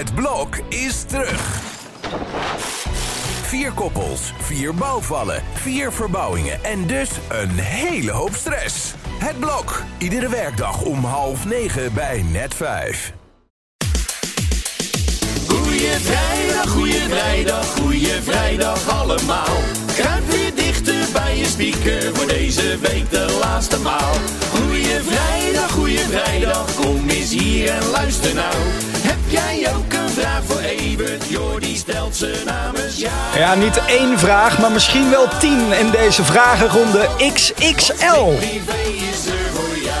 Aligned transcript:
Het 0.00 0.14
blok 0.14 0.56
is 0.68 1.02
terug. 1.02 1.60
Vier 3.42 3.72
koppels, 3.72 4.32
vier 4.38 4.74
bouwvallen, 4.74 5.42
vier 5.52 5.92
verbouwingen 5.92 6.64
en 6.64 6.86
dus 6.86 7.10
een 7.28 7.50
hele 7.50 8.10
hoop 8.10 8.34
stress. 8.34 8.94
Het 9.18 9.38
blok, 9.38 9.82
iedere 9.98 10.28
werkdag 10.28 10.82
om 10.82 11.04
half 11.04 11.44
negen 11.44 11.94
bij 11.94 12.24
net 12.30 12.54
vijf. 12.54 13.12
Goeie 15.48 15.90
vrijdag, 15.90 16.68
goeie 16.68 17.00
vrijdag, 17.08 17.66
goeie 17.66 18.22
vrijdag 18.22 18.88
allemaal. 18.88 19.56
Kruip 19.94 20.30
weer 20.30 20.54
dichter 20.54 21.04
bij 21.12 21.36
je 21.36 21.46
speaker 21.46 22.14
voor 22.14 22.26
deze 22.26 22.78
week 22.78 23.10
de 23.10 23.38
laatste 23.40 23.78
maal. 23.78 24.14
Goeie 24.54 25.00
vrijdag, 25.02 25.70
goeie 25.70 25.98
vrijdag, 25.98 26.74
kom 26.74 27.08
eens 27.08 27.30
hier 27.30 27.68
en 27.68 27.86
luister 27.86 28.34
nou. 28.34 28.54
Heb 28.98 29.18
jij 29.28 29.59
ook 30.20 30.26
een 30.26 30.26
vraag 30.26 30.44
voor 30.44 30.60
Evert? 30.60 31.28
Jordi 31.28 31.76
stelt 31.76 32.16
ze 32.16 32.42
namens 32.44 32.96
jou. 32.96 33.38
Ja, 33.38 33.54
niet 33.54 33.80
één 33.86 34.18
vraag, 34.18 34.58
maar 34.58 34.72
misschien 34.72 35.10
wel 35.10 35.28
tien 35.38 35.72
in 35.72 35.90
deze 35.90 36.24
vragenronde 36.24 37.08
XXL. 37.32 38.24
Privé 38.24 38.76
is 39.10 39.26
er 39.26 39.50
voor 39.52 39.76
jou. 39.82 39.98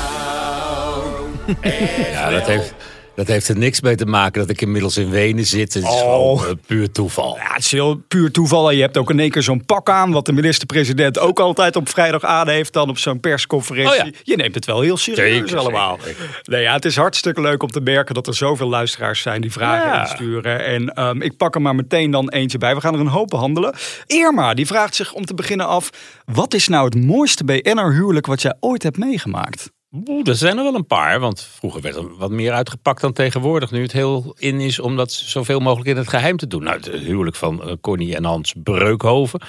Ja, 2.12 2.30
dat 2.30 2.46
heeft, 2.46 2.74
dat 3.20 3.28
heeft 3.28 3.48
er 3.48 3.56
niks 3.56 3.80
mee 3.80 3.94
te 3.94 4.04
maken 4.06 4.40
dat 4.40 4.50
ik 4.50 4.60
inmiddels 4.60 4.96
in 4.96 5.10
Wenen 5.10 5.46
zit. 5.46 5.74
Het 5.74 5.82
is 5.82 5.88
Oh. 5.88 5.98
gewoon 6.00 6.46
eh, 6.46 6.52
puur 6.66 6.90
toeval. 6.92 7.36
Ja, 7.36 7.52
het 7.54 7.64
is 7.64 7.70
heel 7.72 8.02
puur 8.08 8.30
toeval. 8.30 8.70
En 8.70 8.76
je 8.76 8.82
hebt 8.82 8.96
ook 8.96 9.10
in 9.10 9.20
één 9.20 9.30
keer 9.30 9.42
zo'n 9.42 9.64
pak 9.64 9.90
aan, 9.90 10.12
wat 10.12 10.26
de 10.26 10.32
minister-president 10.32 11.18
ook 11.18 11.40
altijd 11.40 11.76
op 11.76 11.88
vrijdag 11.88 12.24
aan 12.24 12.48
heeft, 12.48 12.72
dan 12.72 12.88
op 12.88 12.98
zo'n 12.98 13.20
persconferentie. 13.20 14.00
Oh 14.00 14.06
ja. 14.06 14.12
Je 14.22 14.36
neemt 14.36 14.54
het 14.54 14.64
wel 14.64 14.80
heel 14.80 14.96
serieus 14.96 15.38
Zeker, 15.38 15.58
allemaal. 15.58 15.98
zeker. 16.04 16.40
Nee, 16.44 16.62
ja, 16.62 16.72
het 16.72 16.84
is 16.84 16.96
hartstikke 16.96 17.40
leuk 17.40 17.62
om 17.62 17.70
te 17.70 17.80
merken 17.80 18.14
dat 18.14 18.26
er 18.26 18.34
zoveel 18.34 18.68
luisteraars 18.68 19.20
zijn 19.22 19.40
die 19.40 19.52
vragen 19.52 19.88
Ja. 19.88 20.00
insturen. 20.00 20.64
En 20.64 20.88
ehm, 20.94 21.22
ik 21.22 21.36
pak 21.36 21.54
er 21.54 21.62
maar 21.62 21.74
meteen 21.74 22.10
dan 22.10 22.28
eentje 22.28 22.58
bij. 22.58 22.74
We 22.74 22.80
gaan 22.80 22.94
er 22.94 23.00
een 23.00 23.06
hoop 23.06 23.28
behandelen. 23.28 23.74
Irma, 24.06 24.54
die 24.54 24.66
vraagt 24.66 24.94
zich 24.94 25.12
om 25.12 25.24
te 25.24 25.34
beginnen 25.34 25.66
af, 25.66 25.90
wat 26.24 26.54
is 26.54 26.68
nou 26.68 26.84
het 26.84 27.04
mooiste 27.04 27.44
BN'er 27.44 27.92
huwelijk 27.92 28.26
wat 28.26 28.42
jij 28.42 28.54
ooit 28.60 28.82
hebt 28.82 28.98
meegemaakt? 28.98 29.70
Oeh, 29.92 30.28
er 30.28 30.36
zijn 30.36 30.58
er 30.58 30.64
wel 30.64 30.74
een 30.74 30.86
paar. 30.86 31.20
Want 31.20 31.42
vroeger 31.42 31.80
werd 31.80 31.96
er 31.96 32.16
wat 32.16 32.30
meer 32.30 32.52
uitgepakt 32.52 33.00
dan 33.00 33.12
tegenwoordig. 33.12 33.70
Nu 33.70 33.82
het 33.82 33.92
heel 33.92 34.34
in 34.38 34.60
is 34.60 34.78
om 34.78 34.96
dat 34.96 35.12
zoveel 35.12 35.60
mogelijk 35.60 35.88
in 35.88 35.96
het 35.96 36.08
geheim 36.08 36.36
te 36.36 36.46
doen. 36.46 36.62
Nou, 36.62 36.76
het 36.76 36.88
huwelijk 36.88 37.36
van 37.36 37.62
eh, 37.62 37.72
Connie 37.80 38.16
en 38.16 38.24
Hans 38.24 38.54
Breukhoven 38.62 39.40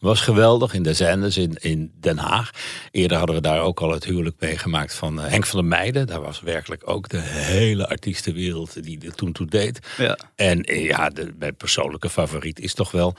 was 0.00 0.20
geweldig 0.20 0.74
in 0.74 0.82
de 0.82 0.94
Zenders 0.94 1.36
in, 1.36 1.56
in 1.60 1.92
Den 2.00 2.18
Haag. 2.18 2.50
Eerder 2.90 3.16
hadden 3.16 3.36
we 3.36 3.42
daar 3.42 3.60
ook 3.60 3.80
al 3.80 3.90
het 3.90 4.04
huwelijk 4.04 4.36
meegemaakt 4.38 4.94
van 4.94 5.20
eh, 5.20 5.28
Henk 5.28 5.46
van 5.46 5.58
der 5.58 5.68
Meijden. 5.68 6.06
Daar 6.06 6.22
was 6.22 6.40
werkelijk 6.40 6.82
ook 6.88 7.08
de 7.08 7.20
hele 7.20 7.88
artiestenwereld 7.88 8.82
die 8.82 9.06
er 9.06 9.14
toen 9.14 9.32
toe 9.32 9.46
deed. 9.46 9.78
Ja. 9.96 10.18
En 10.34 10.62
eh, 10.62 10.84
ja, 10.84 11.08
de, 11.08 11.34
mijn 11.38 11.56
persoonlijke 11.56 12.10
favoriet 12.10 12.60
is 12.60 12.74
toch 12.74 12.90
wel... 12.90 13.14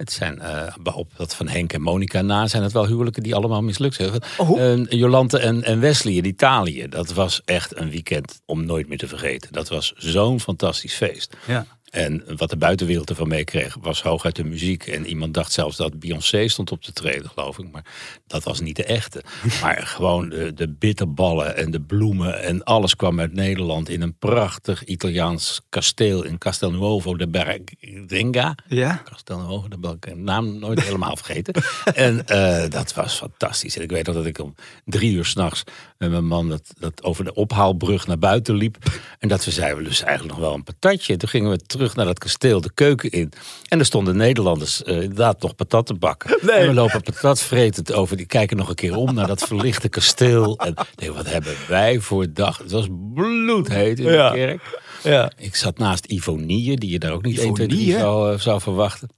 Het 0.00 0.12
zijn, 0.12 0.42
behalve 0.82 1.10
dat 1.16 1.34
van 1.34 1.48
Henk 1.48 1.72
en 1.72 1.82
Monica 1.82 2.20
na, 2.22 2.46
zijn 2.46 2.62
het 2.62 2.72
wel 2.72 2.86
huwelijken 2.86 3.22
die 3.22 3.34
allemaal 3.34 3.62
mislukt 3.62 3.94
zijn. 3.94 4.10
Oh. 4.36 4.60
Eh, 4.60 4.86
Jolante 4.88 5.38
en, 5.38 5.62
en 5.62 5.80
Wesley 5.80 6.12
in 6.14 6.24
Italië, 6.24 6.88
dat 6.88 7.12
was 7.12 7.40
echt 7.44 7.76
een 7.76 7.90
weekend 7.90 8.40
om 8.44 8.64
nooit 8.64 8.88
meer 8.88 8.98
te 8.98 9.08
vergeten. 9.08 9.52
Dat 9.52 9.68
was 9.68 9.92
zo'n 9.96 10.40
fantastisch 10.40 10.94
feest. 10.94 11.36
Ja. 11.46 11.66
En 11.90 12.24
wat 12.36 12.50
de 12.50 12.56
buitenwereld 12.56 13.10
ervan 13.10 13.28
meekreeg 13.28 13.76
was 13.80 14.02
hooguit 14.02 14.36
de 14.36 14.44
muziek. 14.44 14.86
En 14.86 15.06
iemand 15.06 15.34
dacht 15.34 15.52
zelfs 15.52 15.76
dat 15.76 15.98
Beyoncé 15.98 16.48
stond 16.48 16.72
op 16.72 16.82
te 16.82 16.92
treden, 16.92 17.30
geloof 17.30 17.58
ik. 17.58 17.70
Maar 17.72 17.84
dat 18.26 18.44
was 18.44 18.60
niet 18.60 18.76
de 18.76 18.84
echte. 18.84 19.22
Maar 19.62 19.82
gewoon 19.86 20.28
de, 20.28 20.54
de 20.54 20.68
bitterballen 20.68 21.56
en 21.56 21.70
de 21.70 21.80
bloemen 21.80 22.42
en 22.42 22.64
alles 22.64 22.96
kwam 22.96 23.20
uit 23.20 23.32
Nederland 23.32 23.88
in 23.88 24.02
een 24.02 24.18
prachtig 24.18 24.84
Italiaans 24.84 25.60
kasteel 25.68 26.24
in 26.24 26.38
Castelnuovo 26.38 27.16
de 27.16 27.28
Bergringa. 27.28 28.54
Ja? 28.68 29.02
Castelnuovo, 29.04 29.68
de 29.68 30.14
naam 30.14 30.58
nooit 30.58 30.82
helemaal 30.82 31.16
vergeten. 31.16 31.54
En 31.94 32.26
eh, 32.26 32.70
dat 32.70 32.94
was 32.94 33.14
fantastisch. 33.14 33.76
En 33.76 33.82
ik 33.82 33.90
weet 33.90 34.06
nog 34.06 34.14
dat 34.14 34.26
ik 34.26 34.38
om 34.38 34.54
drie 34.84 35.12
uur 35.12 35.24
s'nachts 35.24 35.64
met 35.98 36.10
mijn 36.10 36.26
man 36.26 36.48
dat, 36.48 36.72
dat 36.78 37.02
over 37.02 37.24
de 37.24 37.34
ophaalbrug 37.34 38.06
naar 38.06 38.18
buiten 38.18 38.54
liep. 38.54 38.76
En 39.18 39.28
dat 39.28 39.44
we 39.44 39.50
zeiden, 39.50 39.78
we 39.78 39.84
dus 39.84 40.02
eigenlijk 40.02 40.36
nog 40.36 40.46
wel 40.46 40.54
een 40.54 40.62
patatje. 40.62 41.12
En 41.12 41.18
toen 41.18 41.28
gingen 41.28 41.50
we 41.50 41.56
terug 41.56 41.79
naar 41.94 42.04
dat 42.06 42.18
kasteel, 42.18 42.60
de 42.60 42.70
keuken 42.74 43.10
in. 43.10 43.32
En 43.68 43.78
er 43.78 43.84
stonden 43.84 44.16
Nederlanders 44.16 44.82
eh, 44.82 44.94
inderdaad 45.02 45.42
nog 45.42 45.54
patat 45.54 45.86
te 45.86 45.94
bakken. 45.94 46.38
Nee. 46.42 46.56
En 46.56 46.66
we 46.66 46.74
lopen 46.74 47.02
patat 47.02 47.40
vretend 47.40 47.92
over. 47.92 48.16
Die 48.16 48.26
kijken 48.26 48.56
nog 48.56 48.68
een 48.68 48.74
keer 48.74 48.96
om 48.96 49.14
naar 49.14 49.26
dat 49.26 49.42
verlichte 49.42 49.88
kasteel. 49.88 50.58
En 50.58 50.74
nee, 50.96 51.12
wat 51.12 51.26
hebben 51.30 51.54
wij 51.68 51.98
voor 52.00 52.26
dag. 52.32 52.58
Het 52.58 52.70
was 52.70 52.86
bloedheet 53.14 53.98
in 53.98 54.12
Ja. 54.12 54.30
de 54.30 54.36
kerk. 54.36 54.80
Ja. 55.02 55.32
Ik 55.36 55.56
zat 55.56 55.78
naast 55.78 56.04
Ivonie, 56.04 56.76
die 56.76 56.90
je 56.90 56.98
daar 56.98 57.12
ook 57.12 57.24
niet 57.24 57.38
1, 57.38 57.54
2, 57.54 57.66
3 57.68 57.78
Ivonie, 57.80 57.94
hè? 57.94 58.00
zou, 58.00 58.32
eh, 58.32 58.38
zou 58.38 58.60
verwachten. 58.60 59.08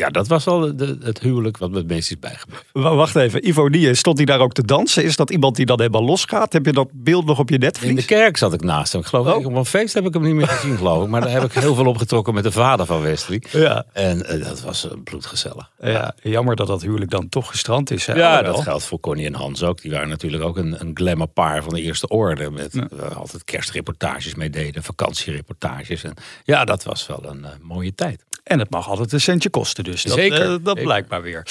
Ja, 0.00 0.08
dat 0.08 0.28
was 0.28 0.44
wel 0.44 0.76
de, 0.76 0.98
het 1.02 1.20
huwelijk 1.20 1.56
wat 1.58 1.70
me 1.70 1.76
het 1.76 1.86
meest 1.86 2.10
is 2.10 2.18
bijgebleven. 2.18 2.96
Wacht 2.96 3.16
even, 3.16 3.48
Ivo 3.48 3.68
Die, 3.70 3.94
stond 3.94 4.16
hij 4.16 4.26
daar 4.26 4.40
ook 4.40 4.52
te 4.52 4.64
dansen? 4.64 5.04
Is 5.04 5.16
dat 5.16 5.30
iemand 5.30 5.56
die 5.56 5.66
dan 5.66 5.78
helemaal 5.80 6.04
losgaat? 6.04 6.52
Heb 6.52 6.66
je 6.66 6.72
dat 6.72 6.88
beeld 6.92 7.24
nog 7.26 7.38
op 7.38 7.48
je 7.48 7.54
In 7.54 7.60
de 7.60 7.66
netvlies? 7.66 8.04
kerk 8.04 8.36
zat 8.36 8.52
ik 8.52 8.62
naast 8.62 8.92
hem. 8.92 9.00
Ik 9.00 9.06
geloof, 9.06 9.26
Oh. 9.26 9.40
ik- 9.40 9.46
op 9.46 9.54
een 9.54 9.64
feest 9.64 9.94
heb 9.94 10.06
ik 10.06 10.14
hem 10.14 10.22
niet 10.22 10.34
meer 10.34 10.48
gezien, 10.48 10.76
geloof 10.76 11.02
ik. 11.04 11.08
Maar 11.08 11.20
daar 11.20 11.30
heb 11.30 11.44
ik 11.44 11.52
heel 11.52 11.74
veel 11.74 11.86
opgetrokken 11.86 12.34
met 12.34 12.42
de 12.42 12.52
vader 12.52 12.86
van 12.86 13.00
Wesley. 13.00 13.42
Ja. 13.50 13.84
En 13.92 14.26
eh, 14.26 14.44
dat 14.44 14.60
was 14.60 14.88
eh, 14.90 14.96
bloedgezellig. 15.04 15.70
Ja, 15.80 16.14
jammer 16.22 16.56
dat 16.56 16.66
dat 16.66 16.82
huwelijk 16.82 17.10
dan 17.10 17.28
toch 17.28 17.48
gestrand 17.48 17.90
is. 17.90 18.06
Hè? 18.06 18.12
Ja, 18.14 18.28
Alhoewel. 18.28 18.52
dat 18.52 18.62
geldt 18.62 18.84
voor 18.84 19.00
Connie 19.00 19.26
en 19.26 19.34
Hans 19.34 19.62
ook. 19.62 19.80
Die 19.82 19.90
waren 19.90 20.08
natuurlijk 20.08 20.42
ook 20.42 20.56
een, 20.56 20.76
een 20.80 20.90
glamour 20.94 21.28
paar 21.28 21.62
van 21.62 21.74
de 21.74 21.80
eerste 21.82 22.08
orde. 22.08 22.50
Met 22.50 22.74
eh, 22.74 23.16
altijd 23.16 23.44
kerstreportages 23.44 24.34
mee 24.34 24.50
deden, 24.50 24.82
vakantiereportages. 24.82 26.04
En 26.04 26.14
ja, 26.44 26.64
dat 26.64 26.84
was 26.84 27.06
wel 27.06 27.20
een 27.26 27.46
mooie 27.62 27.94
tijd. 27.94 28.24
En 28.44 28.58
het 28.58 28.70
mag 28.70 28.88
altijd 28.88 29.12
een 29.12 29.20
centje 29.20 29.50
kosten, 29.50 29.84
dus 29.90 30.02
dat, 30.02 30.12
Zeker, 30.12 30.52
eh, 30.52 30.56
dat 30.62 31.08
maar 31.08 31.22
weer. 31.22 31.46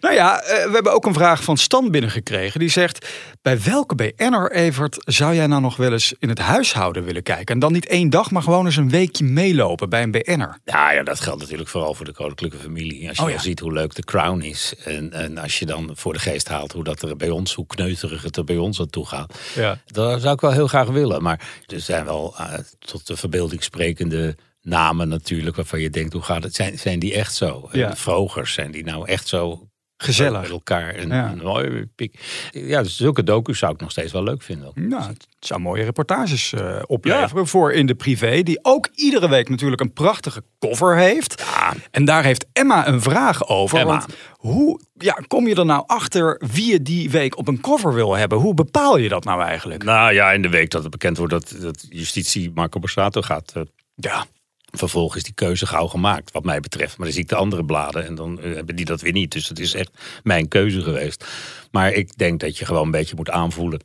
Nou 0.00 0.14
ja, 0.14 0.40
eh, 0.42 0.64
we 0.66 0.72
hebben 0.72 0.92
ook 0.92 1.06
een 1.06 1.14
vraag 1.14 1.42
van 1.42 1.56
Stan 1.56 1.90
binnengekregen. 1.90 2.60
Die 2.60 2.68
zegt, 2.68 3.08
bij 3.42 3.62
welke 3.62 3.94
BN'er, 3.94 4.52
Evert, 4.52 4.96
zou 5.04 5.34
jij 5.34 5.46
nou 5.46 5.60
nog 5.62 5.76
wel 5.76 5.92
eens 5.92 6.14
in 6.18 6.28
het 6.28 6.38
huishouden 6.38 7.04
willen 7.04 7.22
kijken? 7.22 7.54
En 7.54 7.60
dan 7.60 7.72
niet 7.72 7.86
één 7.86 8.10
dag, 8.10 8.30
maar 8.30 8.42
gewoon 8.42 8.64
eens 8.64 8.76
een 8.76 8.90
weekje 8.90 9.24
meelopen 9.24 9.88
bij 9.88 10.02
een 10.02 10.10
BN'er. 10.10 10.58
Ja, 10.64 10.92
ja, 10.92 11.02
dat 11.02 11.20
geldt 11.20 11.40
natuurlijk 11.40 11.68
vooral 11.68 11.94
voor 11.94 12.04
de 12.04 12.12
koninklijke 12.12 12.56
familie. 12.58 13.08
Als 13.08 13.16
je 13.16 13.22
Oh, 13.24 13.30
ja. 13.30 13.38
ziet 13.38 13.60
hoe 13.60 13.72
leuk 13.72 13.94
de 13.94 14.04
crown 14.04 14.40
is. 14.40 14.74
En, 14.84 15.12
en 15.12 15.38
als 15.38 15.58
je 15.58 15.66
dan 15.66 15.90
voor 15.94 16.12
de 16.12 16.18
geest 16.18 16.48
haalt 16.48 16.72
hoe 16.72 16.84
dat 16.84 17.02
er 17.02 17.16
bij 17.16 17.30
ons, 17.30 17.54
hoe 17.54 17.66
kneuterig 17.66 18.22
het 18.22 18.36
er 18.36 18.44
bij 18.44 18.56
ons 18.56 18.80
aan 18.80 18.90
toe 18.90 19.06
gaat. 19.06 19.38
Ja. 19.54 19.78
Dat 19.86 20.20
zou 20.20 20.34
ik 20.34 20.40
wel 20.40 20.52
heel 20.52 20.66
graag 20.66 20.88
willen. 20.88 21.22
Maar 21.22 21.40
er 21.66 21.80
zijn 21.80 22.04
wel 22.04 22.34
eh, 22.38 22.54
tot 22.78 23.06
de 23.06 23.16
verbeelding 23.16 23.62
sprekende 23.62 24.36
namen 24.66 25.08
natuurlijk. 25.08 25.56
Waarvan 25.56 25.80
je 25.80 25.90
denkt, 25.90 26.12
hoe 26.12 26.22
gaat 26.22 26.42
het? 26.42 26.54
Zijn, 26.54 26.78
zijn 26.78 26.98
die 26.98 27.14
echt 27.14 27.34
zo? 27.34 27.68
Ja. 27.72 27.96
Vrogers, 27.96 28.52
zijn 28.52 28.70
die 28.70 28.84
nou 28.84 29.08
echt 29.08 29.28
zo 29.28 29.68
Gezellig. 29.96 30.40
met 30.40 30.50
elkaar? 30.50 30.94
En, 30.94 31.08
Ja. 31.08 31.34
Ja, 32.50 32.82
dus 32.82 32.96
zulke 32.96 33.22
docu's 33.22 33.58
zou 33.58 33.72
ik 33.72 33.80
nog 33.80 33.90
steeds 33.90 34.12
wel 34.12 34.22
leuk 34.22 34.42
vinden. 34.42 34.72
Nou, 34.74 35.02
het 35.02 35.26
zou 35.40 35.60
mooie 35.60 35.84
reportages 35.84 36.52
eh, 36.52 36.82
opleveren 36.86 37.46
voor 37.46 37.72
in 37.72 37.86
de 37.86 37.94
privé. 37.94 38.42
Die 38.42 38.58
ook 38.62 38.88
iedere 38.94 39.28
week 39.28 39.48
natuurlijk 39.48 39.80
een 39.80 39.92
prachtige 39.92 40.42
cover 40.58 40.96
heeft. 40.96 41.44
En 41.90 42.04
daar 42.04 42.24
heeft 42.24 42.46
Emma 42.52 42.88
een 42.88 43.02
vraag 43.02 43.48
over. 43.48 43.78
Emma. 43.78 43.90
Want 43.90 44.06
hoe 44.30 44.80
ja, 44.94 45.12
kom 45.26 45.48
je 45.48 45.54
er 45.54 45.64
nou 45.64 45.84
achter 45.86 46.40
wie 46.52 46.72
je 46.72 46.82
die 46.82 47.10
week 47.10 47.38
op 47.38 47.48
een 47.48 47.60
cover 47.60 47.94
wil 47.94 48.14
hebben? 48.14 48.38
Hoe 48.38 48.54
bepaal 48.54 48.96
je 48.98 49.08
dat 49.08 49.24
nou 49.24 49.42
eigenlijk? 49.42 49.84
Nou 49.84 50.12
ja, 50.12 50.32
in 50.32 50.42
de 50.42 50.48
week 50.48 50.70
dat 50.70 50.82
het 50.82 50.90
bekend 50.90 51.16
wordt 51.16 51.32
dat, 51.32 51.56
dat 51.60 51.86
justitie 51.88 52.50
Marco 52.54 52.78
Borsato 52.78 53.20
gaat 53.20 53.52
eh, 53.54 53.62
Ja, 53.94 54.26
Vervolgens 54.78 55.16
is 55.16 55.22
die 55.22 55.34
keuze 55.34 55.66
gauw 55.66 55.86
gemaakt, 55.86 56.32
wat 56.32 56.44
mij 56.44 56.60
betreft. 56.60 56.96
Maar 56.96 57.06
dan 57.06 57.14
zie 57.14 57.24
ik 57.24 57.28
de 57.28 57.36
andere 57.36 57.64
bladen 57.64 58.06
en 58.06 58.14
dan 58.14 58.40
eh, 58.40 58.54
hebben 58.54 58.76
die 58.76 58.84
dat 58.84 59.00
weer 59.00 59.12
niet. 59.12 59.32
Dus 59.32 59.48
het 59.48 59.58
is 59.58 59.74
echt 59.74 59.90
mijn 60.22 60.48
keuze 60.48 60.82
geweest. 60.82 61.24
Maar 61.70 61.92
ik 61.92 62.16
denk 62.16 62.40
dat 62.40 62.58
je 62.58 62.64
gewoon 62.64 62.84
een 62.84 62.90
beetje 62.90 63.16
moet 63.16 63.30
aanvoelen 63.30 63.80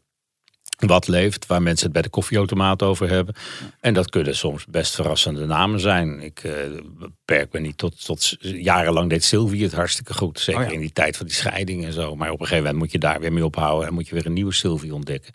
wat 0.88 1.07
leeft, 1.07 1.46
waar 1.46 1.62
mensen 1.62 1.84
het 1.84 1.94
bij 1.94 2.02
de 2.02 2.09
koffieautomaat 2.09 2.84
over 2.84 3.09
hebben. 3.09 3.35
En 3.79 3.94
dat 3.94 4.09
kunnen 4.09 4.35
soms 4.35 4.66
best 4.66 4.96
verrassende 4.96 5.46
namen 5.46 5.79
zijn. 5.79 6.19
Ik 6.19 6.43
eh, 6.43 6.53
beperk 6.97 7.53
me 7.53 7.59
niet 7.59 7.78
tot, 7.78 8.05
tot 8.05 8.35
jarenlang 8.40 9.09
deed 9.09 9.23
Sylvie 9.23 9.64
het 9.64 9.73
hartstikke 9.73 10.14
goed. 10.14 10.40
Zeker 10.40 10.61
Oh 10.61 10.67
ja. 10.67 10.73
in 10.73 10.79
die 10.79 10.94
tijd 10.94 11.17
van 11.17 11.26
die 11.26 11.35
scheiding 11.35 11.85
en 11.85 11.94
zo. 11.94 12.16
Maar 12.16 12.32
op 12.32 12.40
een 12.40 12.46
gegeven 12.46 12.64
moment 12.64 12.84
moet 12.84 12.91
je 12.91 12.99
daar 12.99 13.20
weer 13.20 13.34
mee 13.34 13.46
ophouden 13.46 13.87
en 13.87 13.94
moet 13.94 14.08
je 14.08 14.16
weer 14.16 14.26
een 14.26 14.34
nieuwe 14.34 14.53
Sylvie 14.53 14.94
ontdekken. 14.94 15.34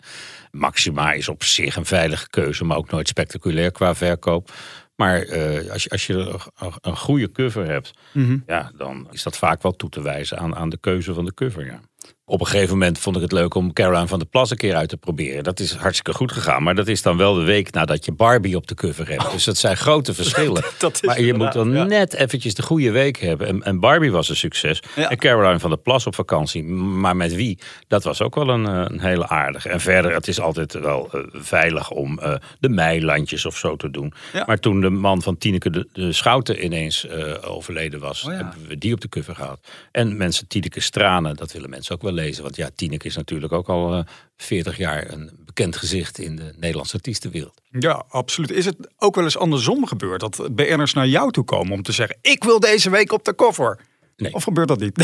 Maxima 0.51 1.11
is 1.13 1.29
op 1.29 1.43
zich 1.43 1.75
een 1.75 1.85
veilige 1.85 2.29
keuze, 2.29 2.63
maar 2.63 2.77
ook 2.77 2.91
nooit 2.91 3.07
spectaculair 3.07 3.71
qua 3.71 3.95
verkoop. 3.95 4.51
Maar 4.97 5.21
eh, 5.21 5.71
als, 5.71 5.83
je, 5.83 5.89
als 5.89 6.07
je 6.07 6.39
een, 6.81 6.97
goede 6.97 7.31
cover 7.31 7.65
hebt, 7.65 7.91
Mhm. 8.13 8.37
ja, 8.47 8.71
dan 8.77 9.07
is 9.11 9.23
dat 9.23 9.37
vaak 9.37 9.61
wel 9.61 9.75
toe 9.75 9.89
te 9.89 10.01
wijzen 10.01 10.37
aan, 10.37 10.55
aan 10.55 10.69
de 10.69 10.77
keuze 10.77 11.13
van 11.13 11.25
de 11.25 11.33
cover. 11.33 11.65
Ja. 11.65 11.79
Op 12.29 12.39
een 12.39 12.47
gegeven 12.47 12.77
moment 12.77 12.99
vond 12.99 13.15
ik 13.15 13.21
het 13.21 13.31
leuk 13.31 13.55
om 13.55 13.73
Caroline 13.73 14.07
van 14.07 14.19
der 14.19 14.27
Plas 14.27 14.51
een 14.51 14.57
keer 14.57 14.75
uit 14.75 14.89
te 14.89 14.97
proberen. 14.97 15.43
Dat 15.43 15.59
is 15.59 15.73
hartstikke 15.73 16.13
goed 16.13 16.31
gegaan. 16.31 16.63
Maar 16.63 16.75
dat 16.75 16.87
is 16.87 17.01
dan 17.01 17.17
wel 17.17 17.33
de 17.33 17.43
week 17.43 17.71
nadat 17.71 18.05
je 18.05 18.11
Barbie 18.11 18.55
op 18.55 18.67
de 18.67 18.75
cover 18.75 19.09
hebt. 19.09 19.31
Dus 19.31 19.43
dat 19.43 19.57
zijn 19.57 19.77
grote 19.77 20.13
verschillen. 20.13 20.63
Dat 20.79 21.01
maar 21.03 21.21
je 21.21 21.33
moet 21.33 21.53
dan 21.53 21.71
ja. 21.71 21.83
net 21.83 22.13
eventjes 22.13 22.53
de 22.53 22.61
goede 22.61 22.91
week 22.91 23.17
hebben. 23.17 23.47
En, 23.47 23.63
en 23.63 23.79
Barbie 23.79 24.11
was 24.11 24.29
een 24.29 24.35
succes. 24.35 24.79
Ja. 24.95 25.09
En 25.09 25.17
Caroline 25.17 25.59
van 25.59 25.69
der 25.69 25.79
Plas 25.79 26.07
op 26.07 26.15
vakantie. 26.15 26.63
Maar 26.63 27.15
met 27.15 27.35
wie? 27.35 27.59
Dat 27.87 28.03
was 28.03 28.21
ook 28.21 28.35
wel 28.35 28.49
een, 28.49 28.67
eh, 28.67 28.85
een 28.87 28.99
hele 28.99 29.27
aardige. 29.27 29.69
En 29.69 29.79
verder, 29.79 30.13
het 30.13 30.27
is 30.27 30.39
altijd 30.39 30.73
wel 30.73 31.09
eh, 31.11 31.21
veilig 31.31 31.91
om 31.91 32.19
eh, 32.19 32.35
de 32.59 32.69
meilandjes 32.69 33.45
of 33.45 33.57
zo 33.57 33.75
te 33.75 33.89
doen. 33.89 34.13
Ja. 34.33 34.43
Maar 34.45 34.59
toen 34.59 34.81
de 34.81 34.89
man 34.89 35.21
van 35.21 35.37
Tineke 35.37 35.69
de, 35.69 35.87
de 35.93 36.11
Schouten 36.11 36.63
ineens 36.63 37.09
overleden 37.41 37.99
was... 37.99 38.23
Oh 38.23 38.33
hebben 38.33 38.67
we 38.67 38.77
die 38.77 38.93
op 38.93 39.01
de 39.01 39.09
cover 39.09 39.35
gehad. 39.35 39.59
En 39.91 40.17
mensen 40.17 40.47
Tineke 40.47 40.79
Stranen, 40.79 41.35
dat 41.35 41.51
willen 41.51 41.69
mensen 41.69 41.95
ook 41.95 42.01
wel 42.01 42.15
lezen. 42.17 42.43
Want 42.43 42.55
ja, 42.55 42.69
Tineke 42.75 43.07
is 43.07 43.15
natuurlijk 43.15 43.53
ook 43.53 43.69
al 43.69 43.93
eh 43.93 44.03
40 44.37 44.77
jaar 44.77 45.11
een 45.11 45.31
bekend 45.45 45.75
gezicht 45.75 46.19
in 46.19 46.35
de 46.35 46.53
Nederlandse 46.57 46.95
artiestenwereld. 46.95 47.61
Ja, 47.71 48.03
absoluut. 48.09 48.51
Is 48.51 48.65
het 48.65 48.75
ook 48.97 49.15
wel 49.15 49.23
eens 49.23 49.37
andersom 49.37 49.87
gebeurd? 49.87 50.19
Dat 50.19 50.55
BN'ers 50.55 50.93
naar 50.93 51.07
jou 51.07 51.31
toe 51.31 51.43
komen 51.43 51.73
om 51.73 51.83
te 51.83 51.91
zeggen... 51.91 52.17
ik 52.21 52.43
wil 52.43 52.59
deze 52.59 52.89
week 52.89 53.11
op 53.11 53.25
de 53.25 53.33
koffer. 53.33 53.79
Nee. 54.17 54.33
Of 54.33 54.43
gebeurt 54.43 54.67
dat 54.67 54.79
niet? 54.79 54.93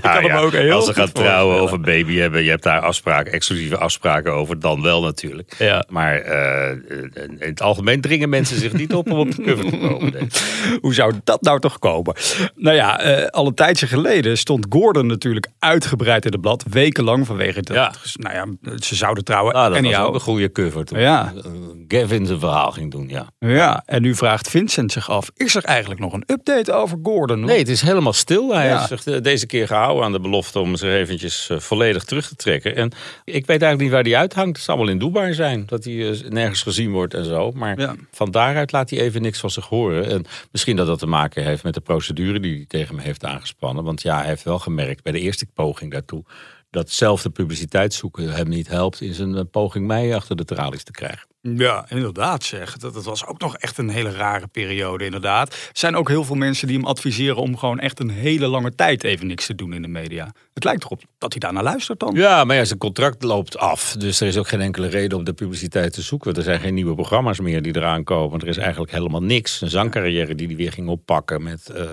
kan 0.00 0.22
hem 0.24 0.36
ook 0.36 0.52
heel 0.52 0.74
als 0.74 0.84
ze 0.86 0.94
gaan 0.94 1.12
trouwen 1.12 1.62
of 1.62 1.72
een 1.72 1.82
baby 1.82 2.16
hebben, 2.16 2.42
je 2.42 2.50
hebt 2.50 2.62
daar 2.62 2.80
afspraken, 2.80 3.32
exclusieve 3.32 3.76
afspraken 3.78 4.32
over, 4.32 4.60
dan 4.60 4.82
wel 4.82 5.02
natuurlijk. 5.02 5.54
Ja. 5.58 5.84
Maar 5.88 6.16
eh, 6.16 6.70
in 7.18 7.36
het 7.38 7.62
algemeen 7.62 8.00
dringen 8.00 8.28
mensen 8.28 8.58
zich 8.58 8.72
niet 8.72 8.94
op 8.94 9.10
om 9.10 9.18
op 9.18 9.36
de 9.36 9.42
cover 9.42 9.70
te 9.70 9.76
komen. 9.78 10.12
nee. 10.12 10.26
Hoe 10.80 10.94
zou 10.94 11.14
dat 11.24 11.42
nou 11.42 11.60
toch 11.60 11.78
komen? 11.78 12.14
Nou 12.54 12.76
ja, 12.76 13.00
eh, 13.00 13.26
al 13.26 13.46
een 13.46 13.54
tijdje 13.54 13.86
geleden 13.86 14.38
stond 14.38 14.66
Gordon 14.68 15.06
natuurlijk 15.06 15.46
uitgebreid 15.58 16.24
in 16.24 16.32
het 16.32 16.40
blad. 16.40 16.64
Wekenlang 16.70 17.26
vanwege 17.26 17.62
dat, 17.62 17.76
Ja. 17.76 17.92
nou 18.12 18.34
ja, 18.34 18.76
ze 18.78 18.94
zouden 18.94 19.24
trouwen. 19.24 19.54
Nou, 19.54 19.68
dat 19.68 19.76
en 19.78 19.84
was 19.84 19.96
ook 19.96 20.14
een 20.14 20.20
goede 20.20 20.52
cover 20.52 20.84
toen 20.84 20.98
Ja. 21.00 21.32
eh, 21.44 21.50
Gavin 21.88 22.26
zijn 22.26 22.40
verhaal 22.40 22.70
ging 22.70 22.90
doen, 22.90 23.08
ja. 23.08 23.26
Ja, 23.38 23.82
en 23.86 24.02
nu 24.02 24.14
vraagt 24.14 24.48
Vincent 24.48 24.92
zich 24.92 25.10
af, 25.10 25.30
is 25.36 25.54
er 25.54 25.64
eigenlijk 25.64 26.00
nog 26.00 26.12
een 26.12 26.24
update 26.26 26.50
over 26.70 26.98
Gordon? 27.02 27.40
Nee, 27.40 27.58
het 27.58 27.68
is 27.68 27.80
helemaal 27.80 28.12
stil. 28.12 28.54
Hij 28.54 28.66
Ja. 28.66 28.86
heeft 28.86 29.02
zich 29.02 29.20
deze 29.20 29.46
keer 29.46 29.66
gehouden 29.66 30.04
aan 30.04 30.12
de 30.12 30.20
belofte 30.20 30.58
om 30.58 30.76
zich 30.76 30.90
eventjes 30.90 31.48
eh, 31.50 31.58
volledig 31.58 32.04
terug 32.04 32.28
te 32.28 32.34
trekken. 32.36 32.76
En 32.76 32.90
ik 33.24 33.46
weet 33.46 33.62
eigenlijk 33.62 33.80
niet 33.80 33.90
waar 33.90 34.02
hij 34.02 34.16
uithangt. 34.16 34.56
Het 34.56 34.64
zal 34.64 34.76
wel 34.76 34.88
in 34.88 34.98
Dubai 34.98 35.34
zijn, 35.34 35.62
dat 35.66 35.84
hij 35.84 36.10
eh, 36.10 36.20
nergens 36.30 36.62
gezien 36.62 36.90
wordt 36.92 37.14
en 37.14 37.24
zo. 37.24 37.50
Maar 37.54 37.80
Ja. 37.80 37.94
van 38.10 38.30
daaruit 38.30 38.72
laat 38.72 38.90
hij 38.90 38.98
even 39.00 39.22
niks 39.22 39.40
van 39.40 39.50
zich 39.50 39.66
horen. 39.66 40.06
En 40.10 40.24
misschien 40.50 40.76
dat 40.76 40.86
dat 40.86 40.98
te 40.98 41.06
maken 41.06 41.44
heeft 41.44 41.62
met 41.62 41.74
de 41.74 41.80
procedure 41.80 42.40
die 42.40 42.54
hij 42.56 42.64
tegen 42.68 42.94
me 42.94 43.02
heeft 43.02 43.24
aangespannen. 43.24 43.84
Want 43.84 44.02
ja, 44.02 44.18
hij 44.18 44.26
heeft 44.28 44.42
wel 44.44 44.58
gemerkt 44.58 45.02
bij 45.02 45.12
de 45.12 45.20
eerste 45.20 45.46
poging 45.54 45.90
daartoe... 45.92 46.24
dat 46.70 46.90
zelf 46.90 47.22
de 47.22 47.30
publiciteit 47.30 47.94
zoeken 47.94 48.32
hem 48.32 48.48
niet 48.48 48.68
helpt 48.68 49.00
in 49.00 49.14
zijn 49.14 49.34
eh, 49.36 49.42
poging 49.50 49.86
mij 49.86 50.14
achter 50.14 50.36
de 50.36 50.44
tralies 50.44 50.82
te 50.84 50.92
krijgen. 50.92 51.30
Ja, 51.42 51.86
inderdaad 51.88 52.44
zeg. 52.44 52.76
Dat, 52.76 53.04
was 53.04 53.26
ook 53.26 53.40
nog 53.40 53.56
echt 53.56 53.78
een 53.78 53.88
hele 53.88 54.10
rare 54.10 54.46
periode 54.46 55.04
inderdaad. 55.04 55.52
Er 55.52 55.70
zijn 55.72 55.96
ook 55.96 56.08
heel 56.08 56.24
veel 56.24 56.36
mensen 56.36 56.66
die 56.66 56.76
hem 56.76 56.86
adviseren 56.86 57.36
om 57.36 57.56
gewoon 57.56 57.78
echt 57.78 58.00
een 58.00 58.10
hele 58.10 58.46
lange 58.46 58.74
tijd 58.74 59.04
even 59.04 59.26
niks 59.26 59.46
te 59.46 59.54
doen 59.54 59.72
in 59.72 59.82
de 59.82 59.88
media. 59.88 60.32
Het 60.54 60.64
lijkt 60.64 60.84
erop 60.84 61.02
dat 61.18 61.32
hij 61.32 61.40
daarnaar 61.40 61.62
luistert 61.62 62.00
dan. 62.00 62.14
Ja, 62.14 62.44
maar 62.44 62.56
ja, 62.56 62.64
zijn 62.64 62.78
contract 62.78 63.22
loopt 63.22 63.58
af. 63.58 63.94
Dus 63.98 64.20
er 64.20 64.26
is 64.26 64.36
ook 64.36 64.48
geen 64.48 64.60
enkele 64.60 64.88
reden 64.88 65.18
om 65.18 65.24
de 65.24 65.32
publiciteit 65.32 65.92
te 65.92 66.02
zoeken. 66.02 66.34
Er 66.34 66.42
zijn 66.42 66.60
geen 66.60 66.74
nieuwe 66.74 66.94
programma's 66.94 67.40
meer 67.40 67.62
die 67.62 67.76
eraan 67.76 68.04
komen. 68.04 68.40
Er 68.40 68.48
is 68.48 68.56
eigenlijk 68.56 68.92
helemaal 68.92 69.22
niks. 69.22 69.60
Een 69.60 69.70
zangcarrière 69.70 70.34
die 70.34 70.46
hij 70.46 70.56
weer 70.56 70.72
ging 70.72 70.88
oppakken 70.88 71.42
met 71.42 71.68
eh 71.68 71.90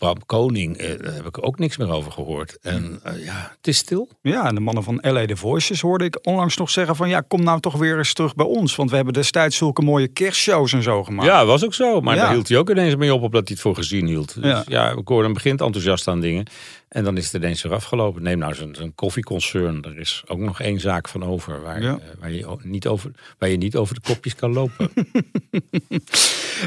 Bram 0.00 0.26
Koning. 0.26 0.76
eh, 0.76 0.98
daar 1.04 1.14
heb 1.14 1.26
ik 1.26 1.46
ook 1.46 1.58
niks 1.58 1.76
meer 1.76 1.90
over 1.90 2.12
gehoord. 2.12 2.58
En 2.62 3.00
eh, 3.02 3.24
ja, 3.24 3.52
het 3.56 3.66
is 3.66 3.76
stil. 3.78 4.08
Ja, 4.22 4.46
en 4.46 4.54
de 4.54 4.60
mannen 4.60 4.82
van 4.82 4.98
LA 5.02 5.26
The 5.26 5.36
Voices 5.36 5.80
hoorde 5.80 6.04
ik 6.04 6.18
onlangs 6.22 6.56
nog 6.56 6.70
zeggen 6.70 6.96
van 6.96 7.08
ja, 7.08 7.20
kom 7.20 7.42
nou 7.42 7.60
toch 7.60 7.74
weer 7.76 7.98
eens 7.98 8.12
terug 8.12 8.34
bij 8.34 8.46
ons. 8.46 8.76
Want 8.76 8.90
we 8.90 8.96
hebben 8.96 9.14
destijds 9.14 9.56
zulke 9.56 9.82
mooie 9.82 10.08
kerstshows 10.08 10.72
en 10.72 10.82
zo 10.82 11.04
gemaakt. 11.04 11.28
Ja, 11.28 11.44
was 11.46 11.64
ook 11.64 11.74
zo. 11.74 12.00
Maar 12.00 12.14
Ja. 12.16 12.22
daar 12.22 12.32
hield 12.32 12.48
hij 12.48 12.58
ook 12.58 12.70
ineens 12.70 12.96
mee 12.96 13.14
op, 13.14 13.22
op 13.22 13.32
dat 13.32 13.42
hij 13.48 13.52
het 13.52 13.60
voor 13.60 13.74
gezien 13.74 14.06
hield. 14.06 14.34
Dus 14.34 14.44
Ja. 14.44 14.62
ja, 14.66 14.90
ik 14.90 15.08
hoorde 15.08 15.24
hem 15.24 15.32
begint 15.32 15.60
enthousiast 15.60 16.08
aan 16.08 16.20
dingen. 16.20 16.44
En 16.90 17.04
dan 17.04 17.16
is 17.16 17.24
het 17.32 17.42
ineens 17.42 17.62
weer 17.62 17.72
afgelopen. 17.72 18.22
Neem 18.22 18.38
nou 18.38 18.54
zo'n 18.54 18.74
zo'n 18.78 18.92
koffieconcern. 18.94 19.82
Er 19.82 19.98
is 19.98 20.22
ook 20.26 20.38
nog 20.38 20.60
één 20.60 20.80
zaak 20.80 21.08
van 21.08 21.24
over 21.24 21.62
waar, 21.62 21.82
Ja. 21.82 21.90
eh, 21.90 21.96
waar, 22.20 22.32
je, 22.32 22.56
niet 22.62 22.86
over, 22.86 23.10
waar 23.38 23.48
je 23.48 23.56
niet 23.56 23.76
over 23.76 23.94
de 23.94 24.00
kopjes 24.04 24.34
kan 24.34 24.52
lopen. 24.52 24.90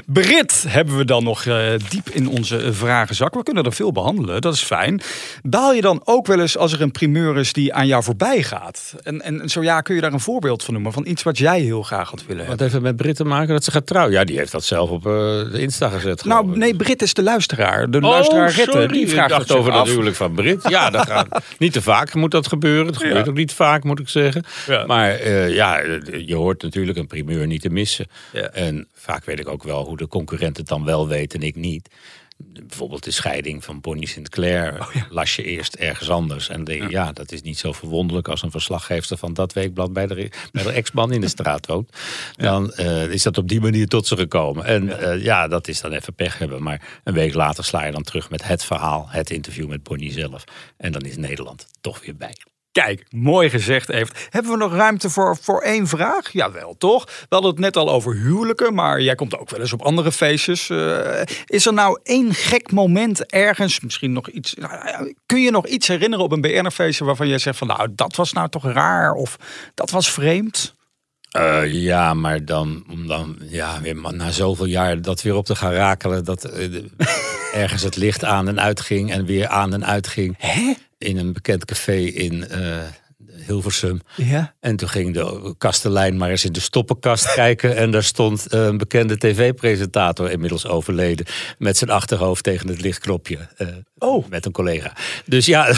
Brit 0.05 0.65
hebben 0.67 0.97
we 0.97 1.05
dan 1.05 1.23
nog 1.23 1.45
eh, 1.45 1.71
diep 1.89 2.09
in 2.09 2.27
onze 2.27 2.73
vragenzak. 2.73 3.33
We 3.33 3.43
kunnen 3.43 3.63
er 3.63 3.73
veel 3.73 3.91
behandelen, 3.91 4.41
dat 4.41 4.53
is 4.53 4.61
fijn. 4.63 5.01
Baal 5.41 5.73
je 5.73 5.81
dan 5.81 6.01
ook 6.03 6.27
wel 6.27 6.39
eens 6.39 6.57
als 6.57 6.73
er 6.73 6.81
een 6.81 6.91
primeur 6.91 7.37
is 7.37 7.53
die 7.53 7.73
aan 7.73 7.87
jou 7.87 8.03
voorbij 8.03 8.43
gaat? 8.43 8.95
En, 9.03 9.21
en 9.21 9.49
zo 9.49 9.63
ja, 9.63 9.81
kun 9.81 9.95
je 9.95 10.01
daar 10.01 10.13
een 10.13 10.19
voorbeeld 10.19 10.63
van 10.63 10.73
noemen 10.73 10.91
van 10.93 11.05
iets 11.07 11.23
wat 11.23 11.37
jij 11.37 11.59
heel 11.61 11.81
graag 11.83 12.09
had 12.09 12.19
willen 12.25 12.37
Wat 12.37 12.47
hebben? 12.47 12.59
heeft 12.61 12.73
het 12.73 12.83
met 12.83 12.95
Brit 12.95 13.15
te 13.15 13.23
maken 13.25 13.53
dat 13.53 13.63
ze 13.63 13.71
gaat 13.71 13.85
trouwen? 13.87 14.13
Ja, 14.13 14.23
die 14.23 14.37
heeft 14.37 14.51
dat 14.51 14.63
zelf 14.63 14.89
op 14.89 15.05
eh, 15.05 15.11
de 15.11 15.57
Insta 15.59 15.89
gezet. 15.89 16.25
Nou, 16.25 16.57
nee, 16.57 16.75
Brit 16.75 17.01
is 17.01 17.13
de 17.13 17.23
luisteraar. 17.23 17.89
De 17.91 17.97
Oh, 17.97 18.03
luisteraar 18.09 18.51
sorry. 18.51 18.71
Rette, 18.79 18.93
die 18.93 19.01
Ik 19.01 19.09
vraagt 19.09 19.29
dacht 19.29 19.47
het 19.47 19.57
over 19.57 19.71
af. 19.71 19.85
dat 19.87 19.95
van 20.15 20.33
Brit. 20.33 20.69
Ja, 20.69 20.89
dat 20.89 21.05
gaat 21.05 21.43
niet 21.57 21.73
te 21.73 21.81
vaak 21.81 22.13
moet 22.13 22.31
dat 22.31 22.47
gebeuren. 22.47 22.85
Het 22.87 22.97
gebeurt 22.97 23.25
Ja. 23.25 23.31
ook 23.31 23.37
niet 23.37 23.53
vaak, 23.53 23.83
moet 23.83 23.99
ik 23.99 24.09
zeggen. 24.09 24.43
Ja. 24.67 24.85
Maar 24.85 25.09
eh, 25.11 25.53
ja, 25.53 25.79
je 26.25 26.35
hoort 26.35 26.61
natuurlijk 26.61 26.97
een 26.97 27.07
primeur 27.07 27.47
niet 27.47 27.61
te 27.61 27.69
missen. 27.69 28.07
Ja. 28.33 28.41
En 28.49 28.87
vaak 28.93 29.25
weet 29.25 29.39
ik 29.39 29.47
ook 29.47 29.63
wel 29.63 29.85
hoe 29.85 29.97
de 29.97 30.07
concurrent 30.07 30.57
het 30.57 30.67
dan 30.67 30.85
wel 30.85 31.07
weet 31.07 31.33
en 31.33 31.41
ik 31.41 31.55
niet. 31.55 31.89
Bijvoorbeeld 32.51 33.03
de 33.03 33.11
scheiding 33.11 33.63
van 33.63 33.81
Bonnie 33.81 34.07
Sinclair 34.07 34.73
Oh, 34.79 34.95
las 35.09 35.35
je 35.35 35.43
eerst 35.43 35.75
ergens 35.75 36.09
anders. 36.09 36.49
En 36.49 36.63
denk, 36.63 36.91
ja. 36.91 37.11
dat 37.11 37.31
is 37.31 37.41
niet 37.41 37.57
zo 37.57 37.71
verwonderlijk 37.71 38.27
als 38.27 38.41
een 38.41 38.51
verslaggever 38.51 39.17
van 39.17 39.33
dat 39.33 39.53
weekblad 39.53 39.93
bij 39.93 40.07
de, 40.07 40.31
bij 40.51 40.63
de 40.63 40.71
ex-man 40.71 41.11
in 41.11 41.21
de 41.21 41.27
straat 41.27 41.67
woont. 41.67 41.89
Dan 42.35 42.73
eh, 42.73 43.09
is 43.09 43.23
dat 43.23 43.37
op 43.37 43.47
die 43.47 43.61
manier 43.61 43.87
tot 43.87 44.07
ze 44.07 44.15
gekomen. 44.15 44.65
En 44.65 44.85
ja. 44.85 45.11
ja, 45.11 45.47
dat 45.47 45.67
is 45.67 45.81
dan 45.81 45.91
even 45.91 46.13
pech 46.13 46.37
hebben. 46.37 46.63
Maar 46.63 47.01
een 47.03 47.13
week 47.13 47.33
later 47.33 47.63
sla 47.63 47.85
je 47.85 47.91
dan 47.91 48.03
terug 48.03 48.29
met 48.29 48.43
het 48.47 48.63
verhaal, 48.63 49.05
het 49.09 49.29
interview 49.29 49.67
met 49.67 49.83
Bonnie 49.83 50.11
zelf. 50.11 50.43
En 50.77 50.91
dan 50.91 51.01
is 51.01 51.17
Nederland 51.17 51.67
toch 51.81 52.05
weer 52.05 52.15
bij. 52.15 52.35
Kijk, 52.73 53.05
mooi 53.09 53.49
gezegd 53.49 53.87
heeft. 53.87 54.27
Hebben 54.29 54.51
we 54.51 54.57
nog 54.57 54.73
ruimte 54.73 55.09
voor, 55.09 55.37
voor 55.41 55.61
één 55.61 55.87
vraag? 55.87 56.31
Jawel, 56.31 56.75
toch? 56.77 57.05
We 57.05 57.25
hadden 57.29 57.51
het 57.51 57.59
net 57.59 57.77
al 57.77 57.89
over 57.89 58.15
huwelijken, 58.15 58.73
maar 58.73 59.01
jij 59.01 59.15
komt 59.15 59.37
ook 59.37 59.49
wel 59.49 59.59
eens 59.59 59.73
op 59.73 59.81
andere 59.81 60.11
feestjes. 60.11 60.69
Eh, 60.69 61.21
is 61.45 61.65
er 61.65 61.73
nou 61.73 61.99
één 62.03 62.33
gek 62.33 62.71
moment 62.71 63.25
ergens, 63.25 63.79
misschien 63.79 64.13
nog 64.13 64.29
iets... 64.29 64.53
nou 64.53 65.13
kun 65.25 65.41
je 65.41 65.51
nog 65.51 65.67
iets 65.67 65.87
herinneren 65.87 66.25
op 66.25 66.31
een 66.31 66.41
BN'er-feestje 66.41 67.05
waarvan 67.05 67.27
jij 67.27 67.37
zegt 67.37 67.57
van... 67.57 67.67
nou, 67.67 67.89
dat 67.95 68.15
was 68.15 68.33
nou 68.33 68.49
toch 68.49 68.65
raar 68.65 69.13
of 69.13 69.37
dat 69.73 69.89
was 69.89 70.11
vreemd? 70.11 70.75
Uh, 71.37 71.73
ja, 71.73 72.13
maar 72.13 72.45
dan, 72.45 72.83
om 72.89 73.07
dan 73.07 73.37
ja, 73.41 73.81
weer 73.81 73.95
na 73.95 74.31
zoveel 74.31 74.65
jaar 74.65 75.01
dat 75.01 75.21
weer 75.21 75.35
op 75.35 75.45
te 75.45 75.55
gaan 75.55 75.71
rakelen... 75.71 76.23
dat 76.23 76.45
uh, 76.45 76.53
de, 76.53 76.89
ergens 77.53 77.81
het 77.81 77.95
licht 77.95 78.23
aan 78.23 78.47
en 78.47 78.59
uitging 78.59 79.11
en 79.11 79.25
weer 79.25 79.47
aan 79.47 79.73
en 79.73 79.85
uitging... 79.85 80.35
Hè? 80.37 80.73
In 81.03 81.17
een 81.17 81.33
bekend 81.33 81.65
café 81.65 81.97
in 81.97 82.45
uh, 82.51 82.77
Hilversum. 83.45 84.01
Ja. 84.15 84.53
En 84.59 84.75
toen 84.75 84.89
ging 84.89 85.13
de 85.13 85.55
kastelein 85.57 86.17
maar 86.17 86.29
eens 86.29 86.45
in 86.45 86.51
de 86.51 86.59
stoppenkast 86.59 87.33
kijken... 87.33 87.75
en 87.75 87.91
daar 87.91 88.03
stond 88.03 88.53
een 88.53 88.77
bekende 88.77 89.17
tv-presentator, 89.17 90.31
inmiddels 90.31 90.67
overleden... 90.67 91.25
met 91.57 91.77
zijn 91.77 91.89
achterhoofd 91.89 92.43
tegen 92.43 92.67
het 92.67 92.81
lichtknopje. 92.81 93.37
Uh, 93.57 93.67
oh. 93.97 94.27
Met 94.29 94.45
een 94.45 94.51
collega. 94.51 94.95
Dus 95.25 95.45
ja... 95.45 95.63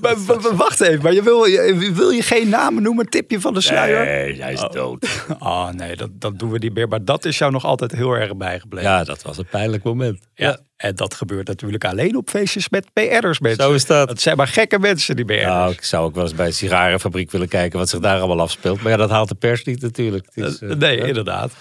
maar, 0.00 0.16
wacht 0.54 0.80
even, 0.80 1.02
maar 1.02 1.12
je 1.12 1.22
wil, 1.22 1.44
je, 1.44 1.92
wil 1.94 2.10
je 2.10 2.22
geen 2.22 2.48
namen 2.48 2.82
noemen? 2.82 3.06
Tipje 3.06 3.40
van 3.40 3.54
de 3.54 3.60
sluier? 3.60 4.04
Nee, 4.04 4.42
hij 4.42 4.52
is 4.52 4.62
oh. 4.62 4.70
dood. 4.70 5.24
Oh 5.38 5.68
nee, 5.80 5.96
dat, 5.96 6.10
dat 6.12 6.38
doen 6.38 6.50
we 6.50 6.58
niet 6.58 6.74
meer. 6.74 6.88
Maar 6.88 7.04
dat 7.04 7.24
is 7.24 7.38
jou 7.38 7.52
nog 7.52 7.64
altijd 7.64 7.92
heel 7.92 8.12
erg 8.12 8.36
bijgebleven. 8.36 8.90
Ja, 8.90 9.04
dat 9.04 9.22
was 9.22 9.38
een 9.38 9.48
pijnlijk 9.50 9.82
moment. 9.82 10.26
Ja. 10.34 10.46
ja. 10.48 10.58
En 10.82 10.94
dat 10.94 11.14
gebeurt 11.14 11.46
natuurlijk 11.46 11.84
alleen 11.84 12.16
op 12.16 12.30
feestjes 12.30 12.68
met 12.68 12.86
PR'ers 12.92 13.40
mensen. 13.40 13.64
Zo 13.64 13.72
is 13.72 13.86
dat. 13.86 14.08
Dat 14.08 14.20
zijn 14.20 14.36
maar 14.36 14.48
gekke 14.48 14.78
mensen, 14.78 15.16
die 15.16 15.24
PR'ers. 15.24 15.44
Nou, 15.44 15.72
ik 15.72 15.84
zou 15.84 16.04
ook 16.04 16.14
wel 16.14 16.24
eens 16.24 16.34
bij 16.34 16.46
een 16.46 16.52
sigarenfabriek 16.52 17.30
willen 17.30 17.48
kijken 17.48 17.78
wat 17.78 17.88
zich 17.88 18.00
daar 18.00 18.18
allemaal 18.18 18.40
afspeelt. 18.40 18.82
Maar 18.82 18.92
ja, 18.92 18.98
dat 18.98 19.10
haalt 19.10 19.28
de 19.28 19.34
pers 19.34 19.64
niet 19.64 19.80
natuurlijk. 19.80 20.26
Is, 20.34 20.60
uh, 20.60 20.74
nee, 20.74 20.96
ja. 20.96 21.04
inderdaad. 21.04 21.52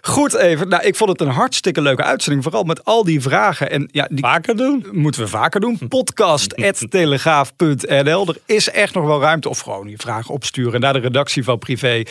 Goed 0.00 0.34
even. 0.34 0.68
Nou, 0.68 0.82
ik 0.82 0.96
vond 0.96 1.10
het 1.10 1.20
een 1.20 1.28
hartstikke 1.28 1.80
leuke 1.80 2.02
uitzending. 2.02 2.42
Vooral 2.42 2.64
met 2.64 2.84
al 2.84 3.04
die 3.04 3.20
vragen. 3.20 3.70
En 3.70 3.88
ja, 3.92 4.08
die 4.10 4.24
vaker 4.24 4.56
doen? 4.56 4.86
Moeten 4.92 5.20
we 5.20 5.28
vaker 5.28 5.60
doen. 5.60 5.78
Podcast.telegraaf.nl 5.88 8.28
Er 8.28 8.36
is 8.46 8.70
echt 8.70 8.94
nog 8.94 9.04
wel 9.04 9.20
ruimte. 9.20 9.48
Of 9.48 9.60
gewoon 9.60 9.88
je 9.88 9.96
vragen 9.96 10.34
opsturen 10.34 10.80
naar 10.80 10.92
de 10.92 10.98
redactie 10.98 11.44
van 11.44 11.58
Privé. 11.58 12.02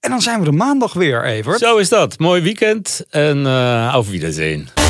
En 0.00 0.10
dan 0.10 0.20
zijn 0.20 0.40
we 0.40 0.46
er 0.46 0.54
maandag 0.54 0.92
weer, 0.92 1.24
Evert. 1.24 1.58
Zo 1.58 1.76
is 1.76 1.88
dat. 1.88 2.18
Mooi 2.18 2.42
weekend 2.42 3.04
en 3.10 3.38
uh, 3.38 3.94
auf 3.94 4.08
Wiedersehen. 4.08 4.89